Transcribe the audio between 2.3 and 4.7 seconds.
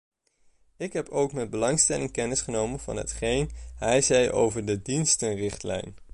genomen van hetgeen hij zei over